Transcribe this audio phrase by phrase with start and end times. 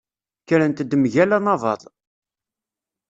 [0.41, 1.81] Kkrent-d mgal anabaḍ.